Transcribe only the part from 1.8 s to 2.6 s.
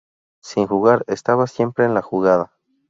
en la jugada.